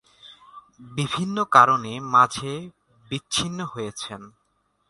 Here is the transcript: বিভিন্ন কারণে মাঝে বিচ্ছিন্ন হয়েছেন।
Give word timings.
বিভিন্ন 0.95 1.37
কারণে 1.51 1.91
মাঝে 2.13 2.53
বিচ্ছিন্ন 3.05 3.59
হয়েছেন। 3.65 4.21